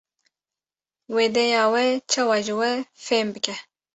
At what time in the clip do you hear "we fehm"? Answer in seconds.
2.59-3.27